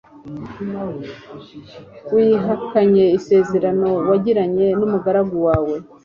[2.13, 5.75] wihakanye isezerano wagiranye n'umugaragu wawe